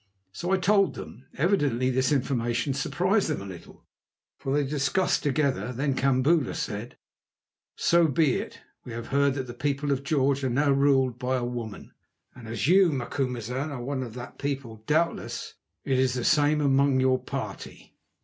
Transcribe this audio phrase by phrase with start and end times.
[0.31, 1.27] So I told them.
[1.37, 3.85] Evidently this information surprised them a little,
[4.39, 5.71] for they discussed together.
[5.73, 6.97] Then Kambula said:
[7.75, 8.61] "So be it.
[8.83, 11.93] We have heard that the people of George are now ruled by a woman,
[12.33, 15.53] and as you, Macumazahn, are one of that people, doubtless
[15.83, 17.95] it is the same among your party."